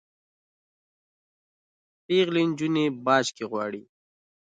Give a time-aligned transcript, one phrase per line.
[2.05, 3.81] پیغلي نجوني باج کي غواړي